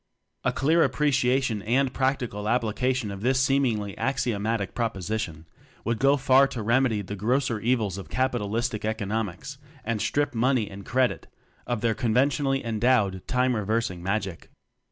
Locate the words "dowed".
12.79-13.21